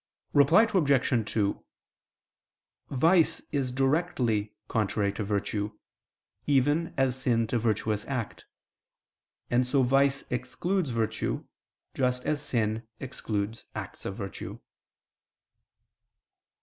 Reply 0.33 0.63
Obj. 0.63 1.31
2: 1.31 1.63
Vice 2.89 3.39
is 3.51 3.71
directly 3.71 4.55
contrary 4.67 5.13
to 5.13 5.23
virtue, 5.23 5.73
even 6.47 6.95
as 6.97 7.15
sin 7.21 7.45
to 7.45 7.59
virtuous 7.59 8.03
act: 8.05 8.47
and 9.51 9.61
so 9.63 9.83
vice 9.83 10.23
excludes 10.31 10.89
virtue, 10.89 11.45
just 11.93 12.25
as 12.25 12.41
sin 12.41 12.81
excludes 12.99 13.67
acts 13.75 14.03
of 14.03 14.15
virtue. 14.15 14.57